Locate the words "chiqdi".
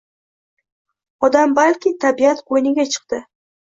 2.95-3.27